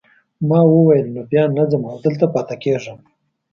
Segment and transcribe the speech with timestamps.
[0.49, 2.99] ما وویل نو بیا نه ځم او دلته پاتې کیږم.